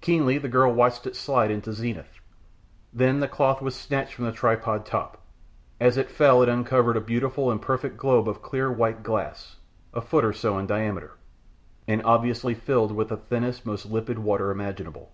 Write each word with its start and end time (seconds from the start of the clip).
Keenly 0.00 0.38
the 0.38 0.48
girl 0.48 0.72
watched 0.72 1.06
it 1.06 1.14
slide 1.14 1.50
into 1.50 1.74
zenith, 1.74 2.20
then 2.90 3.20
the 3.20 3.28
cloth 3.28 3.60
was 3.60 3.76
snatched 3.76 4.14
from 4.14 4.24
the 4.24 4.32
tripod 4.32 4.86
top. 4.86 5.18
As 5.78 5.98
it 5.98 6.08
fell 6.08 6.42
it 6.42 6.48
uncovered 6.48 6.96
a 6.96 7.02
beautiful 7.02 7.50
and 7.50 7.60
perfect 7.60 7.98
globe 7.98 8.30
of 8.30 8.40
clear 8.40 8.72
white 8.72 9.02
glass, 9.02 9.56
a 9.92 10.00
foot 10.00 10.24
or 10.24 10.32
so 10.32 10.56
in 10.56 10.66
diameter, 10.66 11.18
and 11.86 12.02
obviously 12.02 12.54
filled 12.54 12.92
with 12.92 13.08
the 13.10 13.18
thinnest, 13.18 13.66
most 13.66 13.84
limpid 13.84 14.18
water 14.20 14.50
imaginable. 14.50 15.12